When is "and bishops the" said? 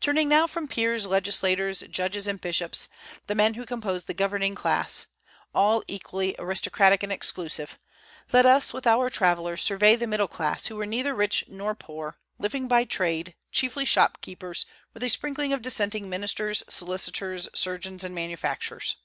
2.26-3.36